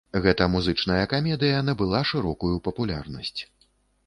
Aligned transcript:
Гэта 0.23 0.45
музычная 0.53 1.03
камедыя 1.11 1.59
набыла 1.69 2.01
шырокую 2.13 2.51
папулярнасць. 2.71 3.37